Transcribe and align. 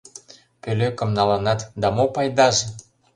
«ПӦЛЕКЫМ 0.61 1.11
НАЛЫНАТ, 1.19 1.59
ДА 1.85 1.89
МО 1.99 2.05
ПАЙДАЖЕ?» 2.17 2.65